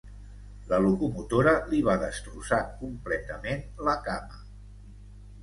[0.69, 4.43] La locomotora li va destrossar completament la cama.